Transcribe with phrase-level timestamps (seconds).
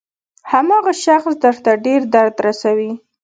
[0.51, 2.91] هماغه شخص درته ډېر درد رسوي.